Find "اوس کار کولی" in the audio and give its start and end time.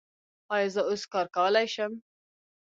0.89-1.67